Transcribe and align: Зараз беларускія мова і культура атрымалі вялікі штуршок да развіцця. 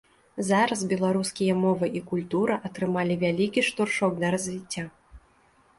Зараз 0.47 0.79
беларускія 0.93 1.53
мова 1.65 1.85
і 1.99 2.01
культура 2.09 2.59
атрымалі 2.71 3.19
вялікі 3.27 3.67
штуршок 3.69 4.13
да 4.25 4.35
развіцця. 4.37 4.83